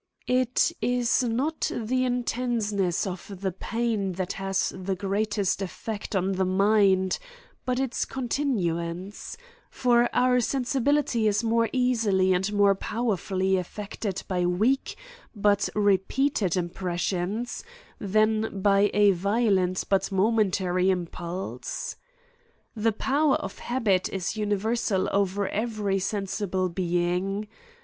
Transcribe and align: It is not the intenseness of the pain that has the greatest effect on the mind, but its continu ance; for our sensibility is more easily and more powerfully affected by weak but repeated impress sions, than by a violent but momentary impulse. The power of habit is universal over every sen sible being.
It 0.25 0.71
is 0.81 1.21
not 1.21 1.69
the 1.71 2.05
intenseness 2.05 3.05
of 3.05 3.39
the 3.41 3.51
pain 3.51 4.13
that 4.13 4.33
has 4.33 4.73
the 4.75 4.95
greatest 4.95 5.61
effect 5.61 6.15
on 6.15 6.31
the 6.31 6.43
mind, 6.43 7.19
but 7.67 7.79
its 7.79 8.03
continu 8.05 8.79
ance; 8.83 9.37
for 9.69 10.09
our 10.11 10.39
sensibility 10.39 11.27
is 11.27 11.43
more 11.43 11.69
easily 11.71 12.33
and 12.33 12.51
more 12.51 12.73
powerfully 12.73 13.57
affected 13.57 14.23
by 14.27 14.43
weak 14.43 14.95
but 15.35 15.69
repeated 15.75 16.57
impress 16.57 17.01
sions, 17.01 17.63
than 17.99 18.59
by 18.59 18.89
a 18.95 19.11
violent 19.11 19.83
but 19.87 20.11
momentary 20.11 20.89
impulse. 20.89 21.95
The 22.75 22.91
power 22.91 23.35
of 23.35 23.59
habit 23.59 24.09
is 24.09 24.35
universal 24.35 25.07
over 25.11 25.47
every 25.49 25.99
sen 25.99 26.25
sible 26.25 26.73
being. 26.73 27.47